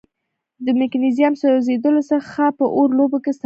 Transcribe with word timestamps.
د 0.65 0.67
مګنیزیم 0.79 1.33
سوځیدلو 1.41 2.01
څخه 2.11 2.43
په 2.57 2.65
اور 2.75 2.89
لوبو 2.97 3.17
کې 3.23 3.29
استفاده 3.29 3.35
کیږي. 3.35 3.39